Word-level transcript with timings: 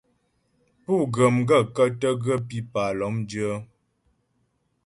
Pú 0.83 0.93
ghə̀ 1.13 1.27
gaə̂kə́ 1.47 1.87
tə 1.99 2.09
ghə́ 2.23 2.37
pípà 2.47 2.83
lɔ́mdyə́? 2.99 3.53